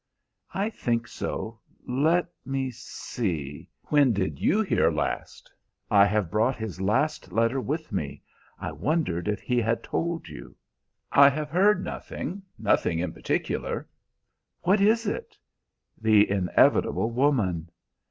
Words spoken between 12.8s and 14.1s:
in particular.